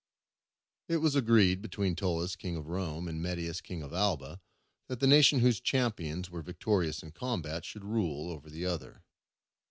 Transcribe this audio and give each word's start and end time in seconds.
It 0.87 0.97
was 0.97 1.13
agreed 1.13 1.61
between 1.61 1.95
Tullus 1.95 2.35
king 2.35 2.55
of 2.55 2.65
Rome, 2.65 3.07
and 3.07 3.21
Metius 3.21 3.61
king 3.61 3.83
of 3.83 3.93
Alba, 3.93 4.41
that 4.87 4.99
the 4.99 5.05
nation 5.05 5.41
whose 5.41 5.61
champions 5.61 6.27
were 6.27 6.41
victorious 6.41 7.03
in 7.03 7.11
combat 7.11 7.65
should 7.65 7.85
rule 7.85 8.31
over 8.31 8.49
the 8.49 8.65
other. 8.65 9.03